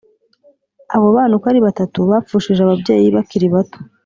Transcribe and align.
Abo 0.95 1.07
bana 1.15 1.33
uko 1.37 1.45
ari 1.51 1.59
batatu 1.67 1.97
bapfushije 2.09 2.61
ababyeyi 2.63 3.07
bakiri 3.15 3.47
bato 3.53 3.79